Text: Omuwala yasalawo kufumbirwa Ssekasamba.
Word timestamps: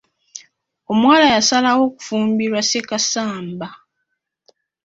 Omuwala 0.91 1.25
yasalawo 1.35 1.83
kufumbirwa 1.95 2.61
Ssekasamba. 2.63 3.67